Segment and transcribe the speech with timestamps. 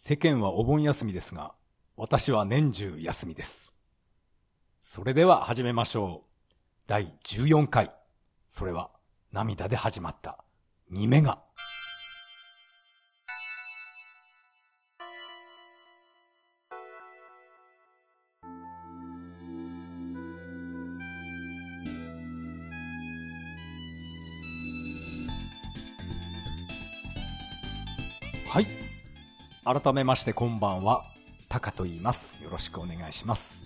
[0.00, 1.54] 世間はお盆休みですが、
[1.96, 3.74] 私は年中休みです。
[4.80, 6.52] それでは始めましょう。
[6.86, 7.90] 第14回。
[8.48, 8.90] それは
[9.32, 10.38] 涙で始まった。
[10.92, 11.42] 2メガ。
[29.70, 31.04] 改めましてこんばんは。
[31.50, 32.42] タカと言います。
[32.42, 33.64] よろしくお願いします。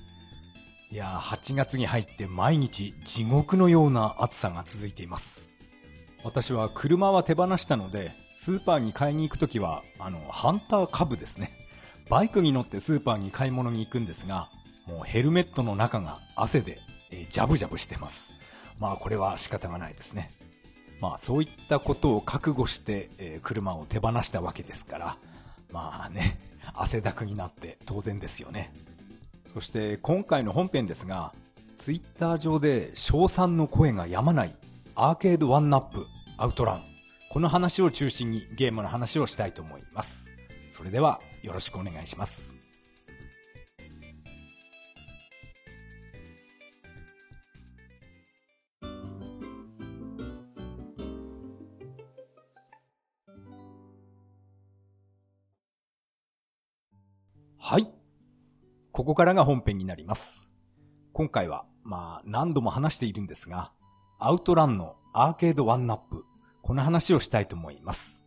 [0.91, 5.48] いやー、8月に入って毎日地獄のような暑さが続いています。
[6.25, 11.52] 私は車は手放したので、スーパーに買いに行くときは、あの、ハンター株ですね。
[12.11, 14.48] バイクに乗ってスーパーに買い物に行くんですが、
[14.89, 16.80] もうヘルメットの中が汗で、
[17.12, 18.33] えージャブジャブしてます。
[18.80, 20.33] まあこれは仕方がないですね。
[21.00, 25.16] まあそういったことを覚悟して、えー車を手放したわけですから、
[25.73, 26.39] まあね、
[26.75, 28.73] 汗だくになって当然ですよね。
[29.45, 31.33] そして今回の本編ですが、
[31.75, 34.55] ツイッター上で賞賛の声が止まない
[34.95, 36.06] アーケードワンナップ
[36.37, 36.84] アウトラン。
[37.31, 40.31] この話を中心にゲームの話をしたいと思います。
[40.69, 42.61] それではよろしくお願いします。
[59.03, 60.48] ここからが本編になります。
[61.12, 63.72] 今回は、まあ、何度も話しているんですが、
[64.20, 66.22] アウトランのアーケードワンナップ、
[66.62, 68.25] この話をしたいと思います。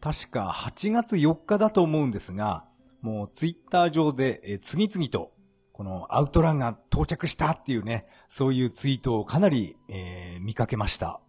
[0.00, 2.66] 確か8月4日だと思うんですが、
[3.02, 5.32] もうツイッター上で次々と、
[5.72, 11.20] このアウトランが到着したっていうね、そういうツイートをかなり、えー見かけました。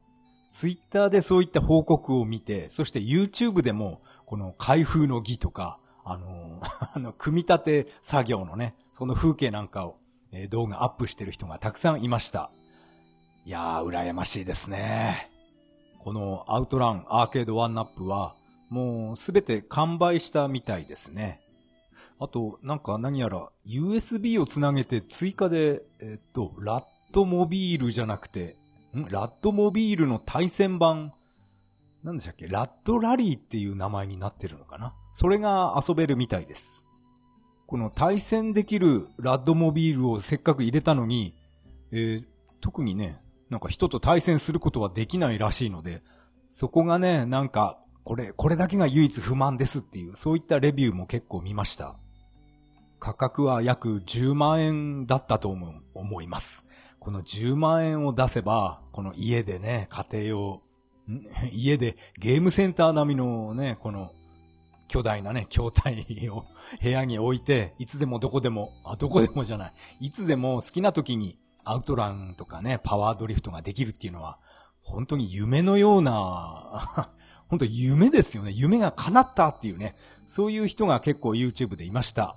[0.51, 5.79] ツイッターでそういった報告を見て、そして YouTube でも、この開封の儀とか、
[6.11, 6.59] あの
[6.95, 9.97] あの、組み立て作業のね、その風景なんかを、
[10.31, 12.51] えー動画アップしてる人がたくさんいました。
[13.45, 15.31] いやー、羨ましいですね。
[15.99, 18.35] このアウトランアーケードワンナップは、
[18.69, 21.41] もうすべて完売したみたいですね。
[22.19, 28.55] あと、なんか何やら USB をつなげて追加で、えっと、ラットモビールじゃなくて、
[28.95, 29.05] ん？
[29.05, 31.13] ラットモビールの対戦版、
[32.03, 32.47] なんでしたっけ？
[32.47, 34.93] ラットラリーっていう名前になってるのかな？
[35.13, 36.83] それが遊べるみたいです。
[37.67, 41.35] この対戦できるラッドモビールをせっかく入れたのに、
[41.91, 42.25] えー
[42.63, 43.19] 特にね、
[43.49, 46.03] なんか人と対戦することはできないらしいので、
[46.51, 51.95] そこがね、なんか、これ、これだけが唯一不満ですっていう、そういったレビューも結構見ました。
[52.99, 56.67] 価格は約10万円だったと思思います。
[56.99, 60.61] この10万円を出せば、この家でね、家庭用、
[61.51, 64.11] 家でゲームセンター並みのね、この
[64.87, 66.45] 巨大なね、筐体を
[66.81, 69.73] 部屋に置いて、いつでもどこでも、あ、どこでもじゃない。
[70.01, 74.37] いつでも好きな時にアウトランとかね、パワードリフトができるっていうのは、
[74.81, 77.09] 本当に夢のような、
[77.47, 78.51] 本当夢ですよね。
[78.51, 79.95] 夢が叶ったっていうね、
[80.25, 82.35] そういう人が結構 YouTube でいました。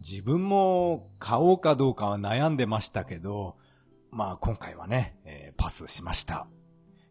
[0.00, 3.56] 自分も買おうかどうかは悩んでましたけど、
[4.10, 6.46] まあ今回はね、えーパスしました。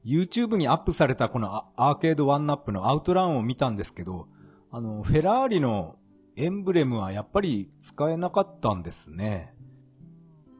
[0.07, 4.29] YouTube にアップされたこのアーケードワンナップのアウトランを見たんですけど、
[4.71, 5.97] あの、フェラーリの
[6.37, 9.53] エンブレムはやっぱり使えなかったんですね。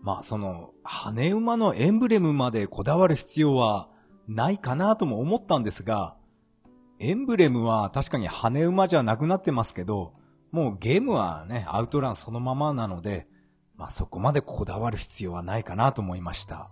[0.02, 3.88] まあその、羽馬のエンブレムまでこだわる必要は
[4.28, 6.18] ないかなとも思ったんですが、
[7.00, 10.14] エンブレムは確かに羽馬じゃなくなってますけど、
[10.52, 13.28] もうゲームはね、アウトランそのままなので、
[13.78, 16.70] まあそこまでこだわる必要はないかなと思いました。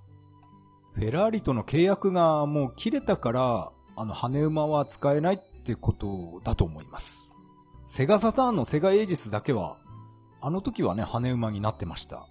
[0.96, 7.34] フェラーリとの契約がもう切れたから、あの羽馬は使えないってことだと思います。
[7.86, 9.76] セガサターンのセガエイジスだけは、
[10.40, 12.28] あの時はね、羽馬になってました。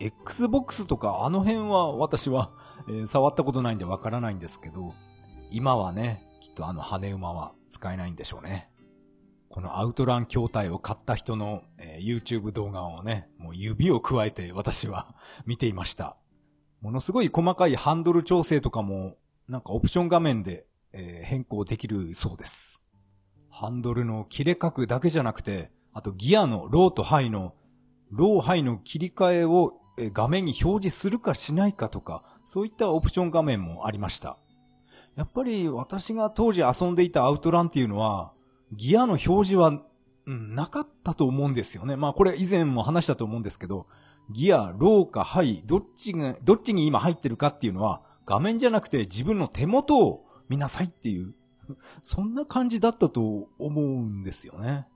[0.00, 2.50] Xbox とかあの辺は私は、
[2.88, 4.94] えー触ったことないんでわからないんですけど、
[5.50, 8.70] 今はね、きっとあの羽馬は使えないんでしょうね。
[9.50, 15.14] このアウトラン筐体を買った人の、えー YouTube 動画をね、もう指を加えて私は
[15.44, 16.16] 見ていました。
[16.84, 19.16] ものすごい細かいハンドル調整とかも、
[19.48, 22.82] なんかオプション画面で、えー変更できるそうです。
[23.48, 27.54] ハンドルの切れ角だけじゃなくて、あとギアのローとハイの、
[28.10, 29.80] ローハイの切り替えを
[30.12, 34.36] 画面に表示するかしないかとか、そういったオプション画面もありました。
[35.16, 38.34] やっぱり私が当時遊んでいたアウトランっていうのは、
[38.72, 39.80] ギアの表示は、
[40.26, 41.96] うん、なかったと思うんですよね。
[41.96, 43.86] まあこれ以前も話したと思うんですけど、
[44.30, 51.34] ギア、ローかハイ、どっちが、どっちに今入ってるかっていうのは、画面じゃなくて自分の手元を見なさいっていう、
[52.02, 54.86] そんな感じだったと思うんですよね。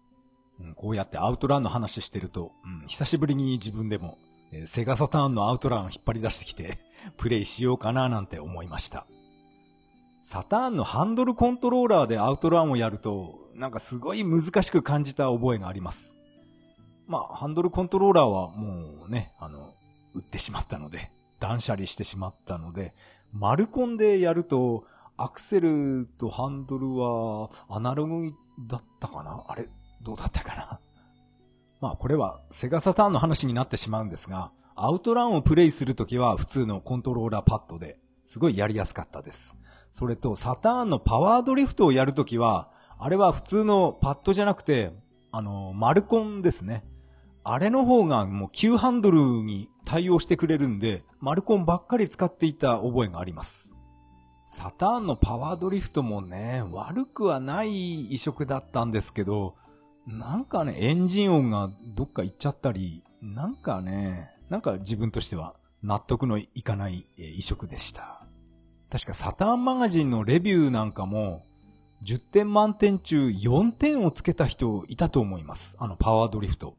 [0.61, 4.19] うん、こうやってアウトランの話してると、うん、久しぶりに自分でも、
[4.51, 6.79] えー、セガサターンのアウトランを引っ張り出してきて、
[7.17, 9.07] プレイしようかななんて思いました。
[10.23, 16.17] サターンのハンドルコントローラーでアウトランをやると、なんかすごい難しく感じた覚えがあります。
[17.09, 19.73] まあ、ハンドルコントローラーはもうね、あの、
[20.15, 21.11] 売ってしまったので、
[21.41, 22.95] 断捨離してしまったので、
[23.33, 24.85] 丸コンでやると、
[25.17, 28.33] アクセルとハンドルはアナログ
[28.69, 29.43] だったかな？
[29.49, 29.69] あれ
[30.01, 30.81] どうだったかな？
[31.81, 39.57] まあこれはセガサターンの話になってしまうんですが、アウトランをプレイするときは普通のコントローラーパッドですごいやりやすかったです。
[39.91, 44.93] それとサターンのパワードリフトをやるときは、あれは普通のパッドじゃなくて、
[45.33, 46.85] あの、マルコンですね。
[47.51, 53.75] あれの方がもう急ハンドルに対応してくれるんで、マルコンばっかり使っていた覚えがあります。
[54.47, 59.55] サターンのパワードリフトもね、悪くはない移植だったんですけど、
[60.07, 68.27] なんかね、エンジン音がどっか行っちゃったり、なんかね、なんか自分としては納得のいかない移植でした。
[68.91, 71.47] 確かサターンマガジンのレビューなんかも、
[72.05, 75.79] 10点満点中4点をつけた人いたと思います。
[75.81, 76.77] あのパワードリフト。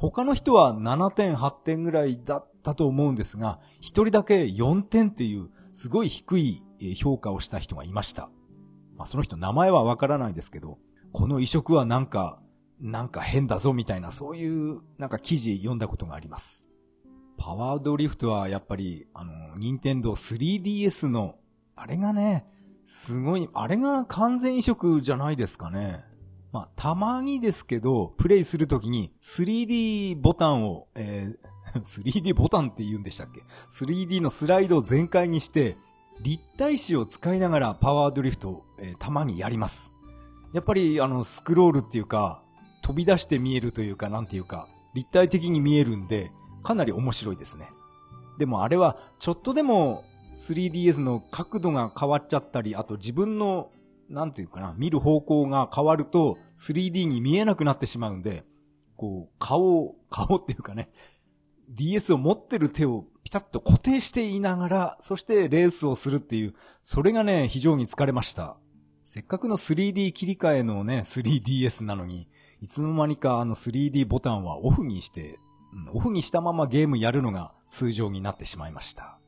[0.00, 6.62] 他の人は7点、8点ぐらいだったと思うんですが、一人だけ4点っていうすごい低い
[6.96, 8.30] 評価をした人がいました。
[8.96, 10.78] まあ、その人名前はわからないですけど、
[11.12, 12.38] この移植はなんか、
[12.80, 16.70] なんか変だぞみたいな、そういうなんか記事読んだことがあります。
[17.36, 21.36] パワードリフトはやっぱり、あの、ニンテンドー 3DS の、
[21.76, 22.46] あれがね、
[22.86, 26.04] すごい、あれが完全移植じゃないですかね。
[26.52, 35.76] まあ、たまにですけど、プレイするときに 3D ボタンを、えー、 3D ボタンって言うんでしたっけ ?3D のスライドを全開にして、
[36.20, 39.92] 立体視を使いながらパワードリフトを、えー、たまにやります。
[40.52, 42.42] やっぱりあのスクロールっていうか、
[42.82, 46.30] 飛び出して見えるというか、なんていうか、立体的に見えるんで、
[46.64, 47.68] かなり面白いですね。
[48.38, 50.04] でもあれは、ちょっとでも
[50.36, 53.70] 3DS の角度が変わっちゃったり、あと自分の、
[54.10, 58.44] なんていうかな、見る方向が変わると 3D に見えなくなってしまうんで、
[58.96, 60.90] こう、顔、 顔っていうかね、
[61.68, 68.56] DS を持ってる手をピタッと固定していながら、そしてレースをするっていう、それがね、非常に疲れました。
[69.04, 72.28] せっかくの 3D 切り替えのね、3DS なのに、
[72.60, 75.38] いつの間にかあの 3D ボタンはオフにして、
[75.94, 79.18] オフにしたままゲームやるのが通常になってしまいました。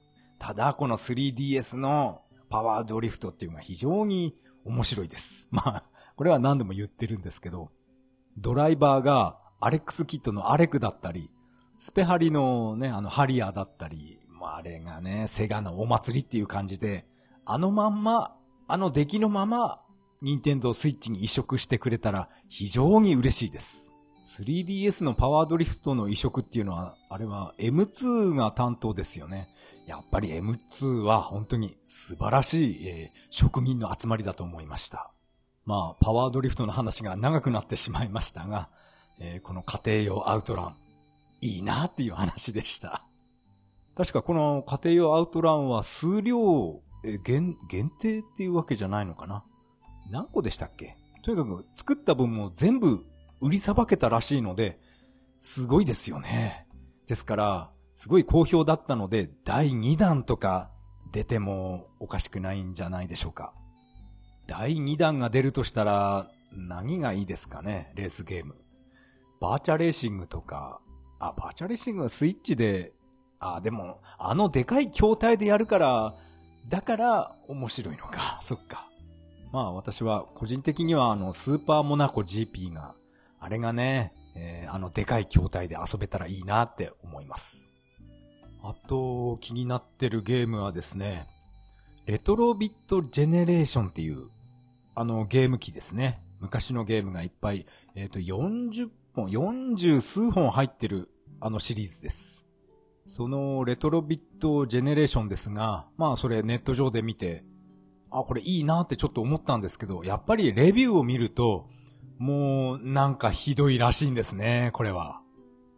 [0.41, 5.49] ただ、この 3DS のパワードリフトっていうのが非常に面白いです。
[5.53, 5.83] まあ、
[6.17, 7.71] これは何度も言ってるんですけど、
[8.39, 11.31] ドライバーがアレックスキットのアレクだったり、
[11.79, 17.07] スペハリのね、あのハリアーだったり、まあ、あれがね、セガのお祭りっていう感じで、
[17.45, 18.37] あのまんま、
[18.69, 19.81] あの出来のまま、
[20.21, 23.93] ニンテンドースイッチに移植してくれたら非常に嬉しいです。
[24.23, 29.49] 3DS のパワードリフトの移植っていうのは、あれは M2 が担当ですよね。
[29.87, 35.13] やっぱり M2 は本当に素晴らしい、えー、職人の集まりだと思いました。
[35.65, 38.69] まあ、パワードリフトの話が長くなってしまいましたが、
[39.21, 40.77] えー、この家庭用アウトラン、
[41.41, 43.05] いいなっていう話でした。
[43.95, 49.45] 確かこの家庭用アウトランは数量、え限、限定っていうわけじゃないのかな
[50.11, 50.97] 何個でしたっけ？
[51.23, 53.05] とにかく作った分も全部
[53.41, 54.79] 売りさばけたらしいので、
[55.39, 56.67] すごいですよね。
[57.07, 60.71] ですから、すごい好評だったので、第2弾とか
[61.13, 63.53] 出てもおかしくないんじゃないでしょうか。
[64.47, 68.55] 第2弾が出るとしたら、何がいいですかね、レースゲーム。
[69.41, 70.81] バーチャレーシングとか、
[71.19, 72.93] あ、バーチャレーシングはスイッチで、
[73.39, 76.15] あ、でも、あのでかい筐体でやるから、
[76.69, 78.39] だから面白いのか。
[78.43, 78.89] そっか。
[79.53, 82.95] まあ私は個人的にはあのスーパーモナコ GP が、
[83.39, 87.72] あれがね、えー、あのでかい筐体で遊べたらいいなって思います。
[88.63, 91.27] あと気になってるゲームはですね、
[92.07, 94.29] レトロビットジェネレーションっていう
[94.95, 96.21] あのゲーム機ですね。
[96.41, 101.09] 昔のゲームがいっぱい、えっ、ー、と40本、40数本入ってる
[101.41, 102.47] あのシリーズです。
[103.07, 107.45] そのレトロビットジェネレーションですが、まあそれネット上で見て、
[108.11, 111.69] あ、これいいなってちょっと思ったんですけど、やっぱりレビューを見ると、
[112.19, 115.22] もうなんかひどいらしいんですね、これは。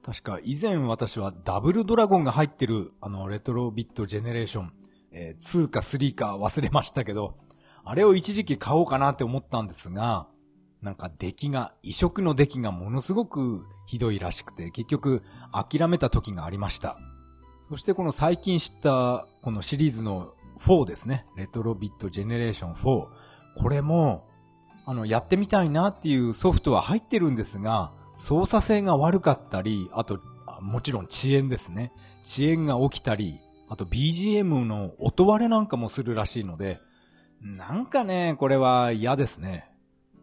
[0.05, 4.73] 確か以前私はダブルドラゴンが入ってるあのレトロビットジェネレーション、
[5.13, 7.39] えー、2か3か忘れましたけど、
[7.85, 10.27] あれを一時期買おうかなって思ったんですが、
[10.83, 16.99] なんか出来が、移植の出来がものすごくひどいらしくて、結局諦めた時がありました。
[17.69, 21.25] そしてこの最近知ったこのシリーズの4ですね。
[21.39, 23.07] レトロビットジェネレーション4。
[23.57, 24.29] これも、
[24.85, 30.21] あの、やってみたいなっていうソフトは入ってるんですが、操作性が悪かったり、あと、
[30.61, 31.93] もちろん遅延ですね。
[32.25, 36.81] 遅延が起きたり、あと BGM の音割れなんかもするらしいので、
[37.41, 39.71] なんかね、これは嫌ですね。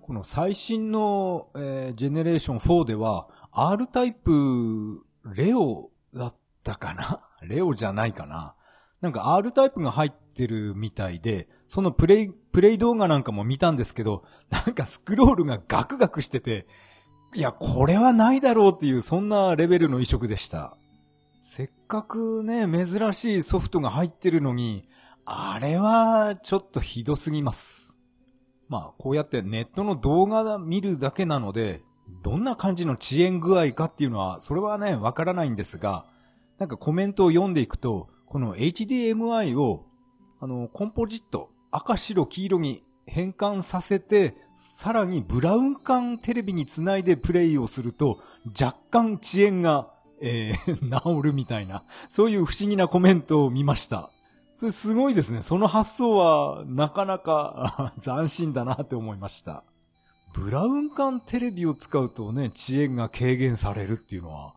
[0.01, 5.05] この最新の、えー、ジェネレーション4では、R タイプ、
[5.36, 7.21] レオだったかな？
[7.43, 8.55] レオじゃないかな
[9.01, 16.67] なんか R タイプが入ってるみたいで、そのプレイ、プレイ動画なんかも見たんですけど、なんかスクロールがガクガクしてて、
[17.33, 20.75] いや、これはないだろうっていう、そんなレベルの移植でした。
[21.41, 24.88] せっかくね、珍しいソフトが入ってるのに、
[25.23, 27.97] あれはちょっとひどすぎます。
[28.67, 31.81] まあ、こうやってネットの動画見るだけなので、
[32.21, 36.05] どんな感じの遅延具合かっていうのは、それはね、わからないんですが、
[36.59, 39.85] なんかコメントを読んでいくと、この HDMI を、
[40.41, 48.20] あの、コンポジット、赤白黄色に変換させて、さらにブラウン管テレビにつないでプレイをすると、
[48.60, 49.88] 若干遅延が、
[50.22, 50.77] えー、
[51.22, 54.12] 治るみたいな、そういう不思議なコメントを見ました。
[54.53, 55.43] それすごいですね。
[55.43, 59.63] その発想は、なかなか 斬新だなって思いました。
[60.34, 64.53] ブラウン管テレビを使うとね、遅延が軽減されるっていうのは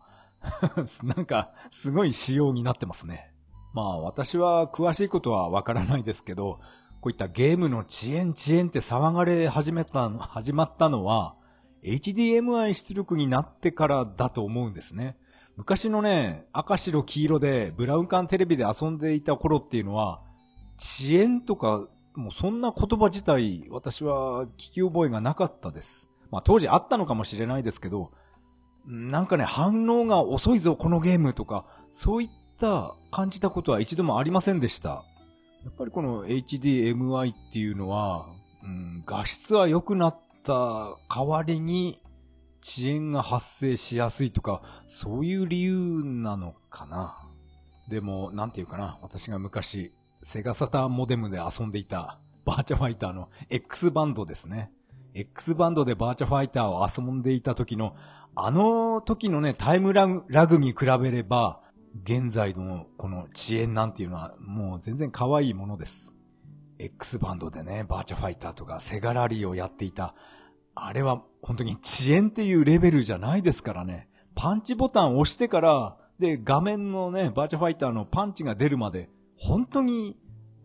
[1.03, 3.31] なんか、すごい仕様になってますね。
[3.73, 6.59] まあ、私は詳しいことはわからないですけど、
[7.05, 11.35] こういったゲームの遅延遅延って騒がれ始めた、始まったのは、
[11.83, 15.15] HDMI 出力になってからだと思うんですね。
[15.55, 20.23] 昔のね、赤白黄色でブラウン管テレビで遊んでいた頃っていうのは、
[20.79, 26.09] 遅延とか、もうそんな言葉自体、私は聞き覚えがなかったです。
[26.31, 28.09] まあ当時あったのかもしれないですけど、
[28.87, 35.05] なんかね、反応が遅いぞ、このゲームとか、そういった感じたことは一度もありませんでした。
[35.65, 38.27] やっぱりこの HDMI っていうのは、
[38.63, 41.99] うん、画質は良くなった代わりに
[42.63, 47.17] 遅延が発生しやすいとか、そういう理由なのかな。
[47.89, 49.91] でも、なんていうかな、私が昔、
[50.21, 54.71] セガサターモデムで遊んでいたバーチャファイターの X バンドですね。
[55.15, 57.95] X バンドでバーチャファイターを遊んでいた時の、
[58.35, 61.61] あの時のね、タイムラグに比べれば、
[62.03, 66.13] 現在のこの遅延なんていうのはもう全然可愛いものです。
[66.77, 70.13] X バンドでね、バーチャファイターとかセガラリーをやっていた、
[70.75, 74.09] あれは本当に遅延っていうレベルじゃないですからね。
[74.35, 80.17] パンチボタンを押してから、で、画面のね、バーチャファイターのパンチが出るまで、本当に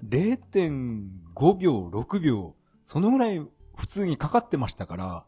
[0.04, 3.40] 0.5秒、6秒、そのぐらい
[3.76, 5.24] 普通にかかってましたから、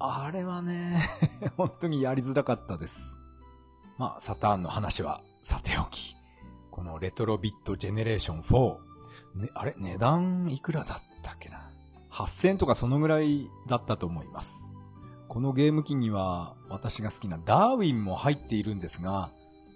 [0.00, 1.00] あれはね、
[1.56, 3.16] 本当にやりづらかったです。
[3.98, 6.16] まあ、サターンの話はさておき、
[6.70, 8.76] このレトロビットジェネレーション4、
[9.42, 9.74] ね、あれ？
[9.76, 11.70] 値段いくらだったっけな
[12.10, 14.70] ?8000 とかそのぐらいだったと思います。
[15.28, 19.28] このゲーム機には私が好きなダーウィンも入っているんですが、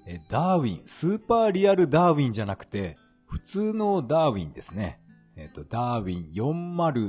[0.07, 2.97] えダーウィン、スーパーリアルダーウィンじゃなくて、
[3.27, 5.03] 普通のダーウィンですね。
[5.37, 6.33] えっ、ー、と、ダーウィン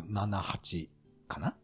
[0.03, 0.89] 4078
[1.29, 1.55] かな？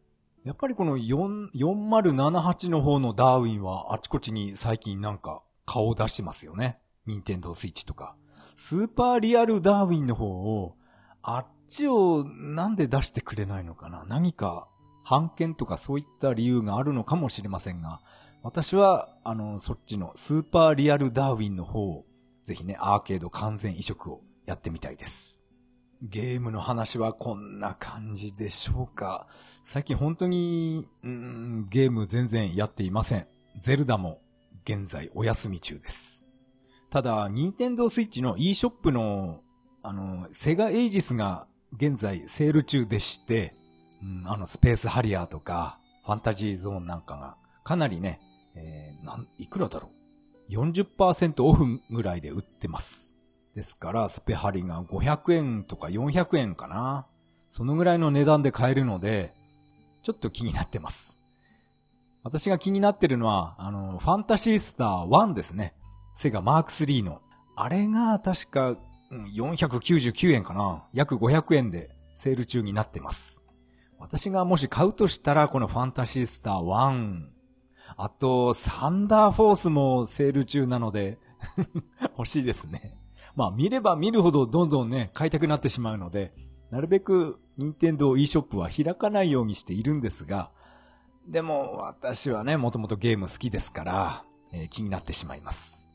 [0.45, 6.79] やっぱりこの4 4078の方のダーウィンはあちこちに最近なんか顔を出してますよね。
[7.05, 8.15] ニンテンドースイッチとか。
[8.55, 10.75] スーパーリアルダーウィンの方を、
[11.21, 14.05] あっちをなんで出してくれないのかな？
[14.07, 14.67] 何か、
[15.03, 18.01] 判権とかそういった理由があるのかもしれませんが、
[18.43, 22.05] 私は、あの、そっちのスーパーリアルダーウィンの方を、
[22.43, 25.41] ぜひね、アーケード完全移植をやってみたいです。
[26.01, 29.27] ゲームの話はこんな感じでしょうか？
[29.63, 33.27] 最近本当に、うん、ゲーム全然やっていません。
[33.57, 34.21] ゼルダも
[34.65, 36.24] 現在お休み中です。
[36.95, 39.41] ただ、ニンテンドースイッチの e ショップの、
[39.83, 43.53] あの、セガエイジスが現在セール中でして、
[44.01, 47.35] うん、あの、スペースハリアーとか、ファンタジーゾーンなんかが、
[47.65, 48.21] かなりね、
[48.55, 49.89] えー、なん、いくらだろ
[50.49, 53.13] う ?40% オフぐらいで売ってます。
[53.53, 57.07] ですから、スペハリが500円とか400円かな。
[57.49, 59.33] そのぐらいの値段で買えるので、
[60.01, 61.19] ちょっと気になってます。
[62.23, 65.73] 私が気になってるのは、あの、ファンタシースター1ですね。
[66.15, 67.21] セガマーク3の。
[67.55, 68.75] あれが確か、
[69.11, 70.85] 499円かな。
[70.93, 73.43] 約500円でセール中になってます。
[73.99, 77.27] 私がもし買うとしたら、このファンタシースター1。
[77.97, 81.19] あと、サンダーフォースもセール中なので
[82.17, 82.97] 欲しいですね。
[83.35, 86.31] まあ見れば見るほどどんどんね、買いたくなってしまうので、
[86.71, 90.51] なるべく任天堂 e ショップは開かないようにしているんですが、
[91.27, 95.94] でも私はね、もともとゲーム好きですから、えー、気になってしまいます。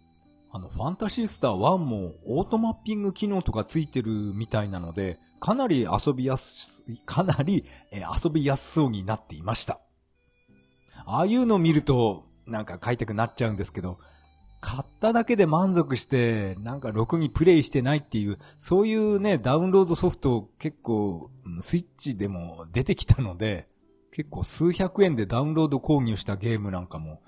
[0.52, 9.80] あの、ファンタシースター1もオートマッピング機能とかついてるみたいなので、かなり遊びやす、 かなり、え、遊びやすそうになっていました。
[11.06, 13.98] ああいうのを見ると、なんか買いたくなっちゃうんですけど、
[14.60, 21.30] 買っただけで満足して、なんかろくにプレイしてないっていう、そういうね、ダウンロードソフト結構、
[21.60, 23.66] スイッチでも出てきたので、
[24.12, 27.22] 結構数百円でダウンロード購入したゲームなんかも、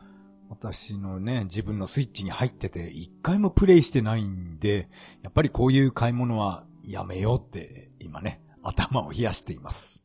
[0.52, 4.90] 私のね、自分のスイッチに入ってて、一回もプレイしてないんで、
[5.22, 10.04] やっぱりこういう買い物はやめようって、今ね、頭を冷やしています。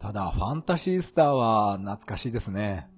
[0.00, 2.88] ただ、ファンタシースターは懐かしいですね。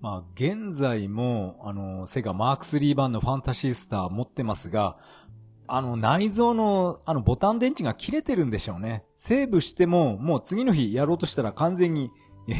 [0.00, 4.98] まあ、現在も、あの、セガマーク3版のファンタシースター持ってますが、
[5.66, 9.04] あの、内蔵の、あの、ボタン電池が切れてるんでしょうね。
[9.16, 12.12] セーブしても、もう次の日やろうとしたら完全に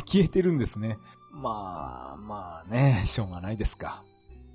[0.07, 0.99] 消えてるんですね。
[1.37, 4.03] まあ、まあね、 しょうがないですか。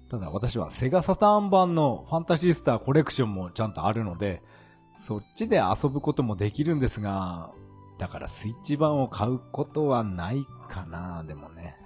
[0.10, 4.42] ただ私はセガサターン版のファンタシースターコレクションもちゃんとあるので、
[4.98, 7.52] そっちで遊ぶこともできるんですが、
[7.98, 11.78] だからスイッチ版を買うことはないかな、でもね。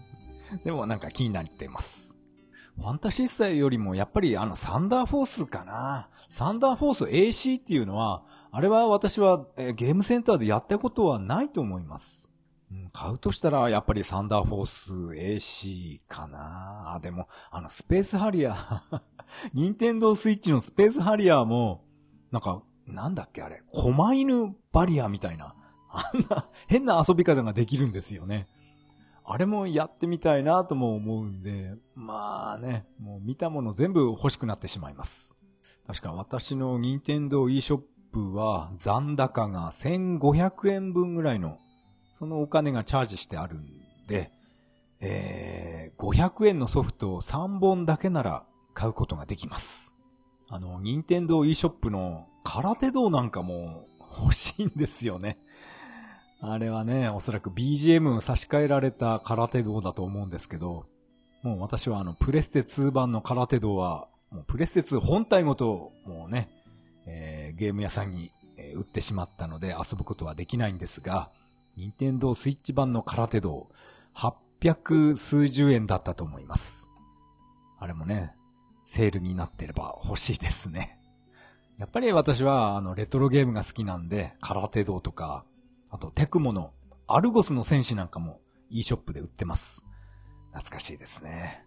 [0.64, 2.16] でもなんか気になっています。
[2.76, 6.08] ファンタシースタよりもやっぱりあのサンダーフォースかな。
[6.28, 12.29] サンダーフォース AC っていうのは、あれは私はゲームセンターでやったことはないと思います。
[12.92, 16.94] 買うとしたらやっぱりサンダーフォース AC かな。
[16.94, 19.00] あ、でもあのスペースハリアー
[19.54, 21.84] ニンテンドースイッチのスペースハリアーも、
[22.30, 25.54] なんか、なんだっけあれ、狛犬バリアみたいな、
[25.92, 28.48] あんな変な遊び方ができるんですよね。
[29.24, 35.36] あれもやってみたいなとも思うんで、まあね、もう見たもの全部欲しくなってしまいます。
[35.86, 41.58] 確か私の任天堂 e ショップは残高が1500円分ぐらいの、
[42.20, 43.66] そのお金がチャージしてあるん
[44.06, 44.30] で、
[45.00, 49.94] えー、500円のソフトを3本だけなら買うことができます。
[50.50, 53.86] あの、任天堂 e ショップの空手道なんかも
[54.20, 55.38] 欲しいんですよね。
[56.42, 60.84] あれはね、おそらく BGM を差し替えられた空手道だと思うんですけど、
[61.42, 66.50] もう私はあの、プレステ2版の空手道は、もうプレステ2本体ごと、もうね、
[67.06, 68.30] えー、ゲーム屋さんに、
[68.74, 71.30] 売ってしまったので遊ぶことはできないんですが、
[71.80, 73.70] 任天堂スイッチ版の空手道、
[74.14, 76.90] 800数十円だったと思います。
[77.78, 78.34] あれもね、
[78.84, 80.98] セールになってれば欲しいですね。
[81.78, 85.46] やっぱり私はあのレトロゲームが好きなんで、空手道とか、
[85.88, 86.74] あと、テクモの
[87.06, 89.86] アルゴスの戦士なんかも e ショップで売ってます。
[90.52, 91.64] 懐かしいですね。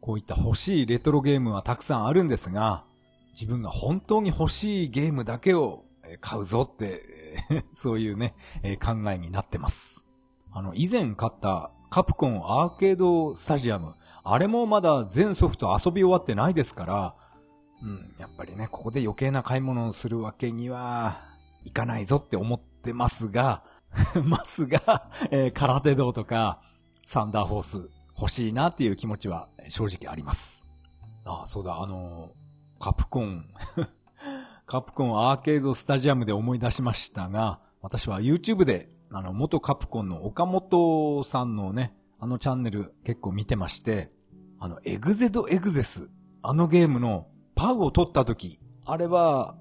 [0.00, 2.86] こういった欲しいレトロゲームはたくさんあるんですが、
[3.34, 5.84] 自分が本当に欲しいゲームだけを
[6.22, 7.19] 買うぞって
[7.74, 8.34] そういうね、
[8.82, 10.06] 考えになってます。
[10.52, 17.14] あの、以前買ったカプコンアーケードスタジアム、あれもまだ全ソフト遊び終わってないですから、
[17.82, 21.22] うん、やっぱりね、ここで余計な買い物をするわけには
[21.64, 23.64] いかないぞって思ってますが、
[24.24, 26.62] ますが、えー、空手道とか、
[27.04, 30.62] サンダーフォース欲しいなっていう気持ちは正直あります。
[31.24, 33.46] ああ、そうだ、あのー、カプコン
[34.70, 44.12] カプコンアーケードスタジアムで思い出しましたが、私は YouTube で、あの、元カプコンの岡本さんのね、あのチャンネル結構見てまして、
[44.60, 46.08] あの、エグゼドエグゼス、
[46.40, 49.56] あのゲームのパウを取った時、あれは、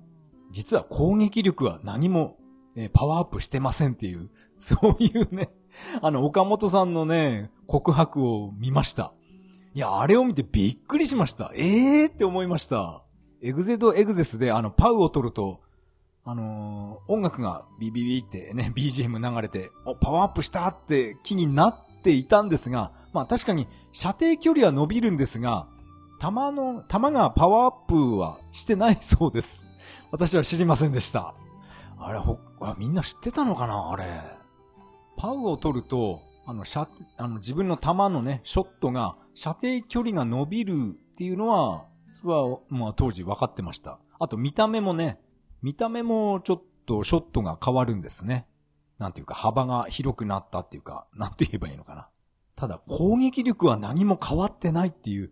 [0.52, 2.38] 実は攻撃力は何も
[2.76, 5.50] えパワーアップしてませんっていう、 そういうね、
[6.04, 9.12] あの、岡本さんのね、告白を見ました。
[9.74, 11.52] いや、あれを見てびっくりしました。
[11.56, 13.04] ええー、って思いました。
[13.42, 15.62] エグゼドエグゼスであの、パウを取ると、
[16.26, 25.68] あのー、音楽がビビビってね、BGM 流れて、お、パワーアップしたって気になっていたんですが、まあ確かに射程距離は伸びるんですが、
[26.20, 29.66] 弾の、弾がパワーアップはしてないそうです。
[30.12, 31.34] 私は知りませんでした。
[31.98, 32.38] あれ、ほ、
[32.78, 34.04] みんな知ってたのかなあれ。
[35.18, 44.00] パウを取ると、あの、射、あの、自分の弾のね、ショットが、射程距離が伸びるっていうのは、それは、まあ当時分かってました。
[44.20, 45.20] あと見た目もね、
[45.62, 48.48] 見た目もちょっとショットが変わるんですね。
[48.98, 52.10] なんていうか幅が広くなったっていうか、なんて言えばいいのかな。
[52.56, 55.32] ただ攻撃力は何も変わってないっていう。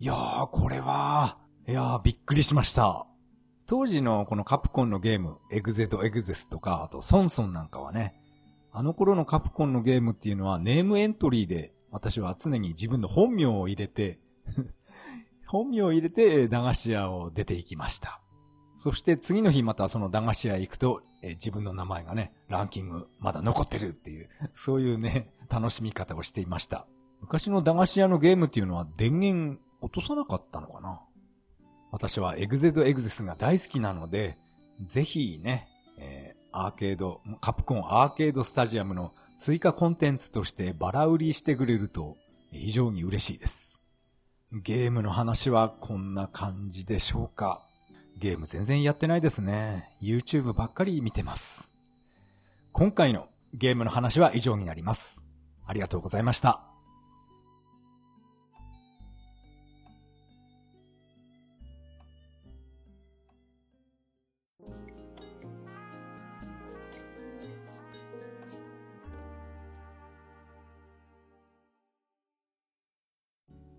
[0.00, 3.06] いやー、これは、いやー、びっくりしました。
[3.66, 8.14] 当時のこのカプコンのゲーム、エグゼとエグゼスとか、あとソンソンなんかはね、
[8.72, 14.20] あの頃のカプコンのゲームっていうのはネームエントリーで私は常に自分の本名を入れて
[15.48, 18.20] 本名を入れて駄菓子屋を出て行きました。
[18.76, 26.86] そして次の日またその駄菓子屋行くと、え自分の名前がね、ランキングまだ残ってるっていう、そういうね、楽しみ方をしていました。
[27.20, 31.00] 昔の駄菓子屋のゲームっていうのは電源落とさなかったのかな？
[31.90, 34.36] 私はエグゼドエグゼスが大好きなので、
[34.84, 42.16] ぜひね、えー、アーケード、カプコンアーケードスタジアムの追加コンテンツとしてバラ売りしてくれると
[42.52, 43.77] 非常に嬉しいです。
[44.50, 47.60] ゲームの話はこんな感じでしょうか。
[48.16, 49.90] ゲーム全然やってないですね。
[50.00, 51.74] YouTube ばっかり見てます。
[52.72, 55.26] 今回のゲームの話は以上になります。
[55.66, 56.64] ありがとうございました。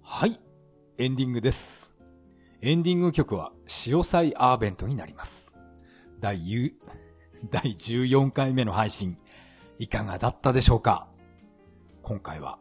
[0.03, 0.39] はい、
[1.01, 1.93] エンディングです。
[2.61, 5.55] エンディング曲は、潮祭アーベントになります。
[6.19, 6.73] 第
[7.49, 9.17] 第14回目の配信、
[9.77, 11.07] いかがだったでしょうか？
[12.03, 12.59] 今回は、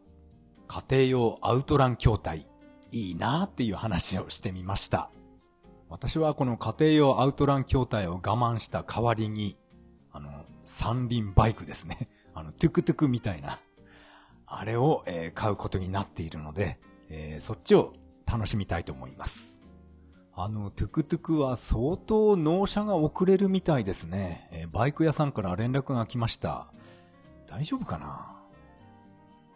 [0.68, 2.46] 家庭用アウトラン筐体、
[2.92, 5.10] いいなーっていう話をしてみました。
[5.88, 9.58] 私はこの家庭用アウトラン筐体を我慢した代わりに、
[10.12, 12.08] あの、三輪バイクですね。
[12.34, 13.58] あの、トゥクトゥクみたいな、
[14.46, 17.94] あれを、えー、買うことになっているので、えー、そっちを
[18.30, 19.60] 楽しみたいと思います。
[20.34, 24.48] あの、トゥクトゥクは相当納車が遅れるみたいですね。
[24.52, 26.68] え、バイク屋さんから連絡が来ました。
[27.46, 28.36] 大丈夫かな？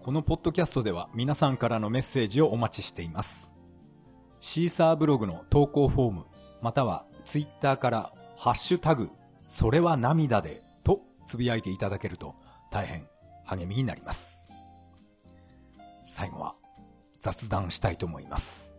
[0.00, 3.54] このポッドキャストでは皆さんからのメッセージをお待ちしています。
[4.40, 6.24] シーサーブログの投稿フォーム、
[6.60, 9.10] またはツイッターからハッシュタグ、
[9.46, 12.34] それは涙でとつぶやいていただけると
[12.72, 13.06] 大変
[13.44, 14.48] 励みになります。
[16.04, 16.56] 最後は
[17.22, 18.72] 雑談したいと思います。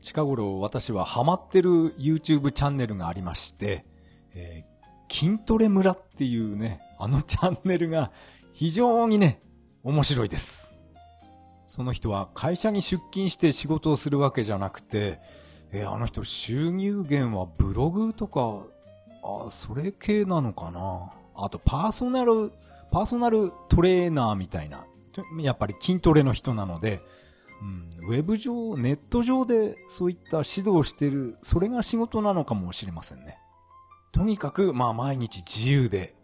[0.00, 3.84] 近頃私はハマってる YouTube チャンネルがありまして、
[4.34, 8.10] えー、筋トレ村っていうね、あのチャンネルが
[8.54, 9.42] 非常にね、
[9.82, 10.72] 面白いです。
[11.66, 15.20] その人は会社に出勤して仕事をするわけじゃなくて、
[15.70, 18.64] えー、あの人収入源はブログとか、
[19.22, 22.50] あ、それ系なのかなあとパーソナル、
[22.90, 24.86] パーソナルトレーナーみたいな、
[25.38, 27.02] やっぱり筋トレの人なので、
[27.60, 33.38] うん、ウェブ上、ネット上でそういった指導してる、それが仕事なのかもしれませんね。
[34.12, 36.14] とにかく、まあ毎日自由で、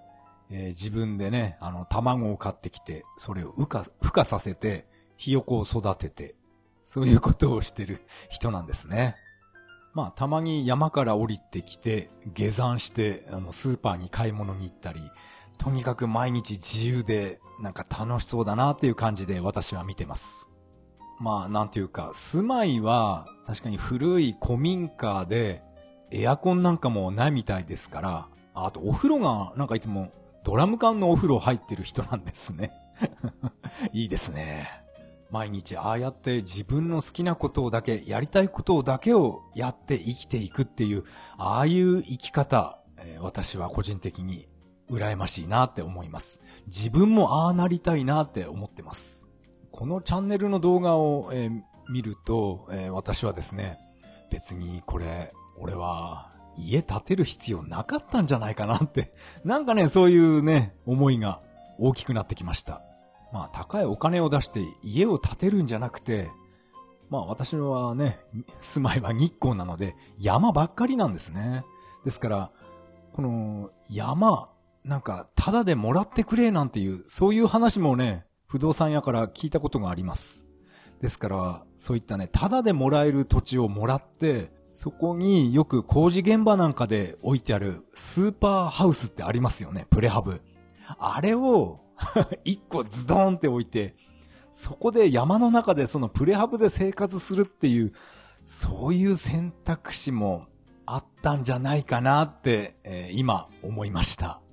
[0.50, 6.34] えー、自分でね、あの、卵を買ってきて、それを孵化、孵化させて、ひよこを育てて、
[6.82, 9.16] そういうことをしてる人なんですね。
[9.94, 15.00] まあ、たまに山から降りてきて、下山して、あの、スーパーに買い物に行ったり、
[15.56, 20.48] とにかく毎日自由で、なんか楽しそうだなっていう感じで私は見てます。
[21.18, 25.62] まあ、なんていうか、住まいは、確かに古い古民家で、
[26.10, 30.12] エアコンなんかもないみたいですから、あとお風呂が、なんかいつも
[30.44, 32.72] ドラム缶のお風呂入ってる人なんですね。
[33.92, 34.68] いいですね。
[35.30, 41.04] 毎日ああやって自分の好きなことをだけ、やりたいことをだけをやって生きていくっていう、
[41.36, 44.46] ああいう生き方、えー、私は個人的に
[44.88, 46.40] 羨ましいなって思います。
[46.66, 49.23] 自分もああなりたいなって思ってます。
[49.76, 53.80] このチャンネルの動画を、えー、見ると、えー、私はですね、
[54.30, 59.12] 別にこれ、俺は家建てる必要なかったんじゃないかなって、
[59.44, 61.40] なんかね、そういうね、思いが
[61.80, 62.82] 大きくなってきました。
[63.32, 66.30] まあ、高いお金を出して家を建てるんじゃなくて、
[67.10, 68.20] まあ私はね、
[68.60, 71.64] 住まいは日光なので山ばっかりなんですね。
[72.04, 72.50] ですから、
[73.12, 74.50] この山、
[74.84, 80.46] なんか、ただでもらってくれなんていう、そういう話もね、不動産屋から聞いたことがあります。
[81.00, 90.40] ですから、そういったね、ただでもらえる土地をもらって、そこによく工事現場なんかで置いてあるスーパーハウスってありますよね、プレハブ。
[90.86, 91.80] あれを
[92.46, 93.96] 一個ズドンって置いて、
[94.52, 97.92] そこで山の中でそのプレハブで生活するっていう、
[98.44, 100.46] そういう選択肢も
[100.86, 104.43] あったんじゃないかなって、えー、今思いました。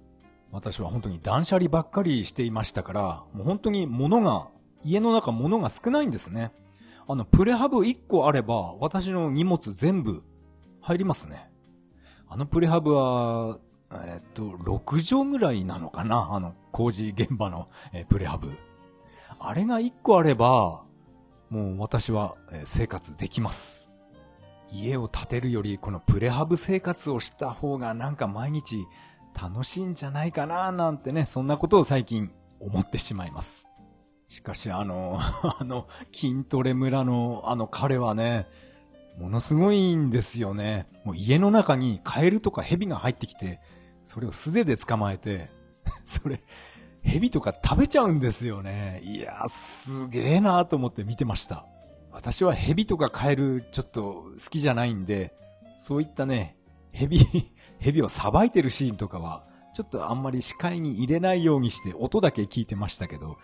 [0.52, 3.02] 私は本当に断捨離ばっかりしていましたから、
[3.34, 4.50] もう本当に物が、
[4.84, 6.52] 家の中物が少ないんですね。
[7.08, 10.24] あの、プレハブ1個あれば、私の荷物全部
[10.82, 11.50] 入りますね。
[12.28, 13.60] あのプレハブは、
[13.92, 18.52] えっと、6畳ぐらいなのかなあの、工事現場の、えプレハブ。
[19.40, 20.84] あれが1個あれば、
[21.50, 23.92] もう私は、え生活できます。
[24.72, 28.88] 家を建てるより、このプレハブ生活をした方がなんか毎日
[29.40, 33.66] 楽しいんじゃないかななんてね、そんなことを最近思ってしまいます。
[34.28, 35.20] しかしあ の、
[35.60, 38.48] あの、筋トレ村のあの彼はね、
[39.18, 40.88] ものすごいんですよね。
[41.04, 43.60] もう家の中にカエルとかヘビが入ってきて、
[44.04, 45.50] それを素手で捕まえて、
[46.06, 46.40] それ、
[47.02, 49.02] ヘビとか食べちゃうんですよね。
[49.04, 51.66] いや、すげえなと思って見てました。
[52.12, 55.34] 私はヘビとかカエルちょっと好きじゃないんで、
[55.74, 56.58] そういったね、
[56.92, 57.20] ヘビ、
[57.80, 63.38] ヘビをさばいてるシーンとかは、ちょっとあんまり視界に入れないようにして音だけ聞いてましたけど、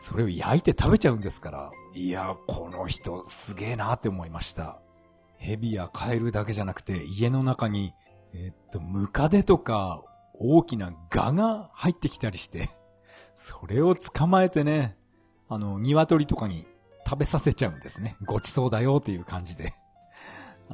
[0.00, 4.80] それを焼いて食べちゃうんですから、いや、この人すげえなって思いました。
[5.36, 7.94] 蛇やカエルだけじゃなくて、家の中に、
[8.34, 10.02] えー、っと、ムカデとか、
[10.34, 12.68] 大きなガが入ってきたりして、
[13.34, 14.96] それを捕まえてね、
[15.48, 16.66] あの、鶏とかに
[17.06, 18.16] 食べさせちゃうんですね。
[18.24, 19.74] ごちそうだよっていう感じで。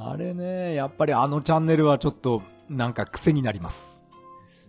[0.01, 4.05] あれね、やっぱりあのチャンネルはちょっと、なんか癖になります。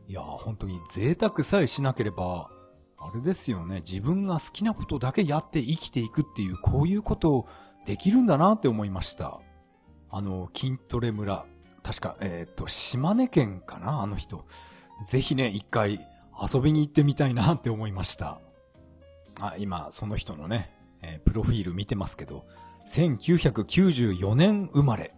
[0.09, 2.51] いや、本当に贅沢さえしなければ、
[2.99, 7.47] あれですよね、自分が好きなことだけやって生きていくっていう、こういうことを
[7.87, 9.41] できるんだなって思いました。
[10.11, 11.47] あの、筋トレ村、
[11.85, 14.47] 確か、えっ、ー、と、島根県かなあの人。
[15.05, 16.01] ぜひね、一回
[16.41, 18.41] 遊びに行ってみたいなって思いました。
[19.41, 22.47] あ、今、その人のね、えー、プロフィール見てますけど、
[22.87, 25.15] 1994年生まれ。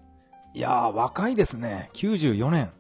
[0.55, 1.88] いやー、若いですね。
[1.95, 2.71] 94年。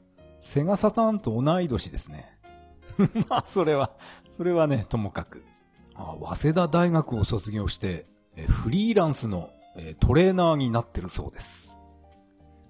[0.40, 2.38] セガサターンと同い年ですね。
[3.30, 3.92] まあ、それは、
[4.36, 5.42] それはね、ともかく。
[5.94, 8.06] あ早稲田大学を卒業して、
[8.46, 9.50] フリーランスの、
[10.00, 11.78] トレーナーになってるそうです。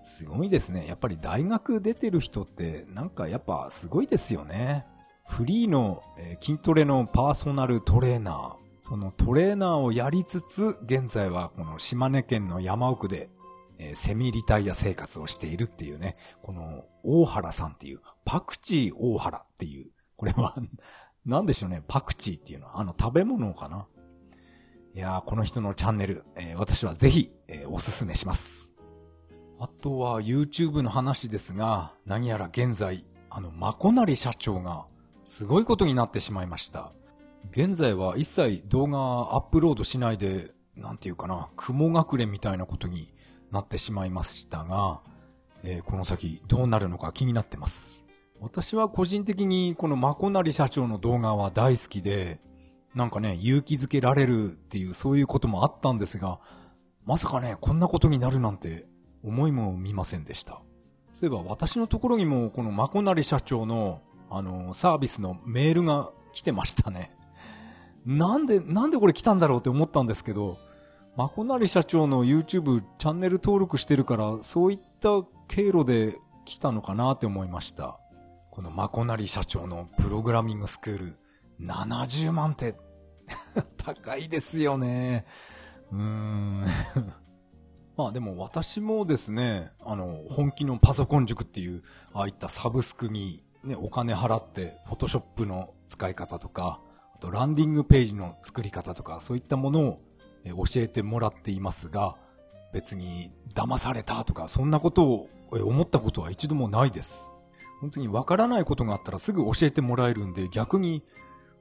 [0.04, 0.86] すごいですね。
[0.86, 4.86] やっぱり大学出てる人って、なんかやっぱすごいですよね。
[5.26, 6.02] フリーの、
[6.40, 8.54] 筋トレのパーソナルトレーナー。
[8.80, 13.30] そのトレーナーをやりつつ、現在はこの島根県の山奥で、
[13.82, 20.54] えー、セミリタイア生活をしているっていうね、この大原さんっていう、パクチー大原っていう、これは
[21.26, 23.86] なんでしょうね、パクチーっていうのは、あの食べ物かな？
[24.94, 28.70] いやー、この人のチャンネル、えー、私はぜひ、えー、おすすめします。
[29.58, 34.86] あとは YouTube の話ですが、何やら現在、あの、まこなり社長が、
[35.24, 36.92] すごいことになってしまいました。
[37.52, 43.14] 現在は一切動画アップロードしないで、なんていうかな、雲隠れみたいなことに
[43.52, 45.00] なってしまいましたが、
[45.62, 48.04] えー、この先どうなるのか気になってます。
[48.40, 52.40] 私は個人的にこのまこなり社長の動画は大好きで、
[52.94, 56.40] なんかね、勇気づけられるっていうそういうこともあったんですが、
[57.04, 58.86] まさかね、こんなことになるなんて
[59.22, 60.60] 思いも見ませんでした。
[61.12, 67.14] そういえば私のところにもこのまこなり社長のあのサービスのメールが来てましたね。
[68.06, 70.58] なんで、なんでこれ来たんだろうって思ったんですけど、
[71.16, 75.10] まこなり社長の YouTube チャンネル登録してるから、そういった
[75.46, 77.98] 経路で来たのかなって思いました。
[78.50, 81.18] このまこなり社長のプログラミングスクール、
[81.60, 82.76] 70万って
[83.76, 85.26] 高いですよね。
[85.90, 86.64] うーん。
[87.96, 91.82] まあでも私もですね、あの、本気のパソコン塾っていう、
[92.14, 96.80] ああいったサブスクにね、お金払って、フォトショップの使い方とか、
[97.20, 99.98] とランディングページの作り方とか、そういったものを
[100.50, 102.16] 教えてもらっていますが、
[102.72, 107.32] 別に騙されたとか、そんなことを思ったことは一度もないです。
[107.80, 111.02] 本当にわからないことがあったらすぐ教えてもらえるんで逆に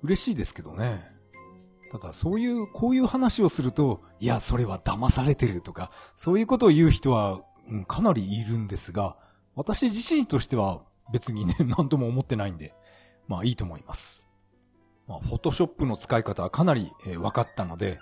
[0.04, 1.04] 嬉しいですけどね。
[1.92, 9.18] ただそういう、こういう話をすると、いや、それは騙されてるとか、そういうことを言う人は、うん、かなりいるんですが、
[9.56, 12.74] 私自身としては別にね、 何とも思ってないんで、
[13.28, 14.28] まあいいと思います。
[15.08, 18.00] まあ、フォトショップの使い方はかなり、えー、分かったので、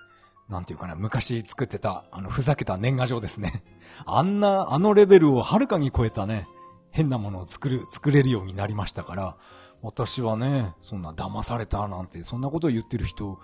[0.50, 3.64] なんていうかな、昔作ってた、あの、ふざけた年賀状ですね。
[4.06, 6.48] あんな、あのレベルをはるかに超えたね、
[6.92, 9.38] 変なものを作る、作れるようになりましたから、
[9.82, 13.40] 私はね、そんな騙されたなんて、そんなことを言ってる人、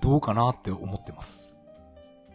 [0.00, 1.56] どうかなって思ってます。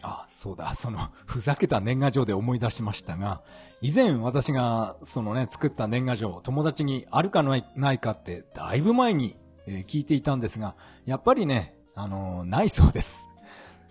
[0.03, 3.41] あ、そうだ、その、ふざけた年賀状で思い出しましたが、
[3.81, 9.35] 以前私が、そのね、作った年賀状、友達にあるかないかって、だいぶ前に
[9.67, 13.29] え、聞いていたんですが、やっぱりね、あのー、ないそうです。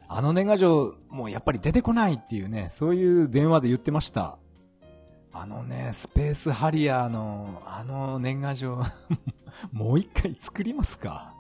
[0.09, 4.39] あの年賀状、もうやっぱり出てこないっていうね、そういう電話で言ってました。
[5.33, 8.83] あのね、スペースハリアーの、あの年賀状
[9.73, 11.35] もう一回作りますか。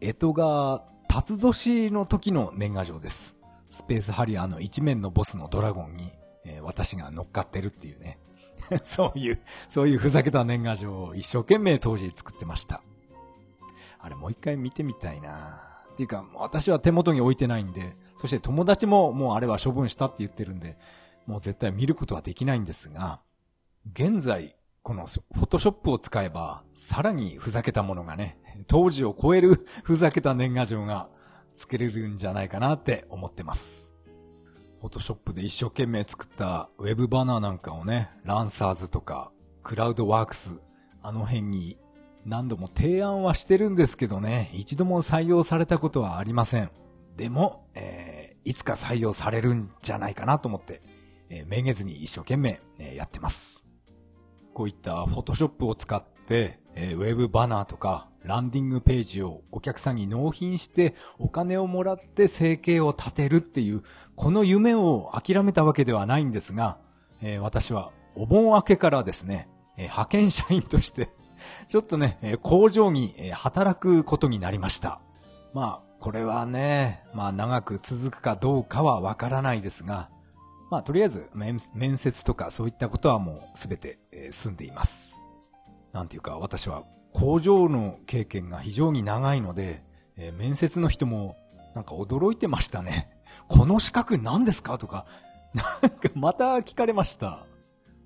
[0.00, 3.36] えとが、辰年の時の年賀状です。
[3.70, 6.12] スペースハリアーの一面のボスのドラゴンに、
[6.44, 8.18] えー、私が乗っかってるっていうね。
[8.82, 12.82] そういう、そういうふざけた年賀状を一生懸命当時作ってました。
[13.98, 15.65] あれもう一回見てみたいな
[15.96, 20.76] っていうか、私は手元に置いてないんで、そして友達ももうあれは処分したって言ってるんで、
[21.24, 23.20] もう絶対見ることはできないんですが、
[23.94, 29.54] 現在、このフォトショップを使えば、さらにふざけたものがね、当時を超える
[29.84, 31.08] ふざけた年賀状が
[31.54, 33.94] 作れるんじゃないかなって思ってます。
[34.80, 39.32] フォトショップで一生懸命作ったウェブバナーなんかをね、ランサーズとか、
[39.62, 40.60] クラウドワークス、
[41.00, 41.78] あの辺に
[42.26, 46.70] 何度も提案はしてるんですけどね、一度も採用されたことはありません。
[47.16, 50.82] でも、えー、いつか採用されるんじゃないかなと思って、
[51.30, 53.64] えー、めげずに一生懸命、えー、やってます。
[54.52, 63.84] こういったフォトショップを使って、えー、ウェブバナーとか、ランディングページをお客さんに納品してお金をもらって生計を立てるっていう、
[64.16, 66.78] この夢を諦めたわけではないんですが、
[67.22, 71.08] えー、私はお盆明けからですね、えー、派遣社員として
[71.68, 75.00] ちょっとね、え、工場に、え働くことになりました。
[75.54, 80.08] まあ、これはね、まあ長く続くかどうかはわからないですが、
[80.70, 81.58] まあとりあえず面
[81.98, 85.16] 接とかそういったことはもうすべて、え済んでいます。
[85.92, 89.82] なんていうか私は工場の経験が非常に長いので、
[90.16, 91.36] え、面接の人も
[91.74, 93.10] なんか驚いてましたね。
[93.48, 94.76] この資格何ですか？
[94.78, 95.06] とか、
[95.54, 97.46] なんかまた聞かれました。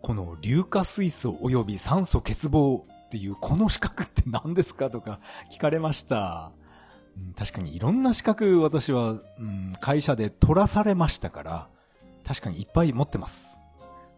[0.01, 5.19] この硫化水素及び酸素欠乏っていうこの資格って何ですかとか
[5.51, 6.53] 聞かれました。
[7.37, 11.69] 確かにいろんな資格私は、うん、会社で取らされましたから、
[12.25, 13.59] 確かにいっぱい持ってます。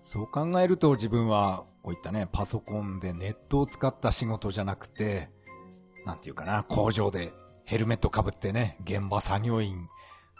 [0.03, 5.31] そう考えると自分はこういったね、パソコンでネットを使った仕事じゃなくて、
[6.05, 7.33] なんていうかな、工場で
[7.65, 9.89] ヘルメット被ってね、現場作業員、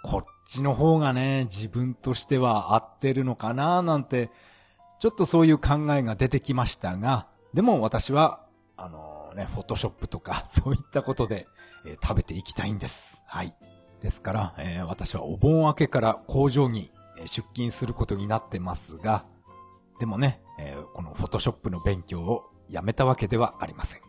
[0.05, 4.31] こっちの方がね、自分としては合ってるのかななんて、
[4.99, 8.41] ちょっとそういう考えが出てきましたが、でも私は、
[8.83, 11.47] あのね、フォトショップとか、 そういったことで、
[11.85, 13.23] えー、食べていきたいんです。
[13.27, 13.55] はい。
[14.01, 16.90] ですから、えー、私はお盆明けから工場に
[17.27, 19.25] 出勤することになってますが、
[20.01, 24.03] でもね、えー、このフォトショップの勉強をやめたわけではありません。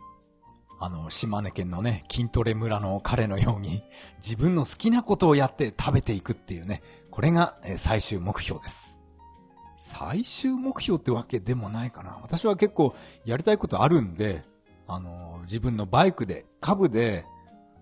[0.80, 3.84] あの、島根県のね、筋トレ村の彼のように、
[4.18, 6.82] 自分の好きなことをやって食べていくっていうね、
[7.12, 9.00] これがえ最終目標です。
[9.78, 12.18] 最終目標ってわけでもないかな。
[12.24, 14.42] 私は結構やりたいことあるんで、
[14.88, 17.26] あの、自分のバイクで、株で、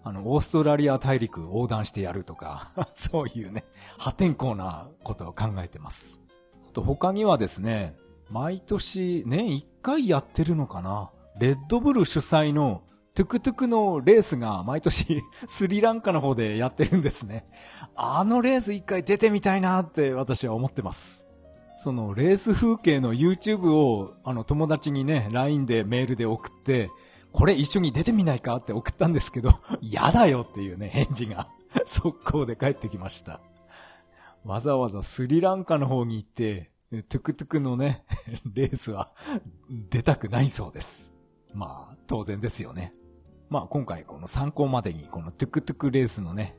[0.04, 3.66] あの、オーストラリア大陸横断してやるとか、 そういうね、
[3.98, 6.22] 破天荒なことを考えてます。
[6.70, 7.96] あと他にはですね、
[8.30, 12.82] 毎年年一回やってるのかなレッドブル主催の
[13.14, 17.46] トゥクトゥクのレースが毎年 スリランカの方でやってるんですね。
[17.94, 21.28] あのレース一回出てみたいなって私は思ってます。
[21.76, 26.90] そのレース風景の YouTube をあの友達にね、LINE でメールで送って、
[27.32, 31.48] これ一緒に出てみないかって送ったんですけど、 嫌だよっていうね、返事が
[31.86, 33.42] 速攻で返ってきました。
[34.44, 38.04] わざわざスリランカの方に行って、トゥクトゥクのね、
[38.54, 39.12] レースは
[39.70, 41.14] 出たくないそうです。
[41.54, 42.94] まあ、当然ですよね。
[43.50, 46.56] まあ今回この参考までにこのトゥクトゥクレースのね、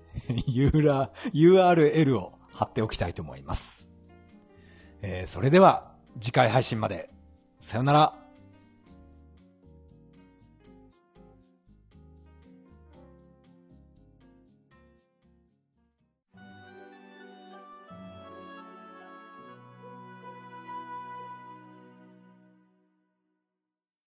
[0.47, 3.92] URL を貼っておきたいと思います。
[5.03, 7.11] えー、それでは次回配信まで。
[7.59, 8.22] さよなら。